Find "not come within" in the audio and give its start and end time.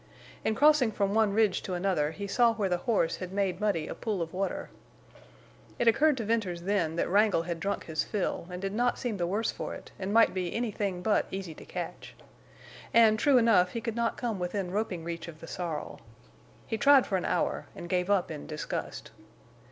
13.95-14.71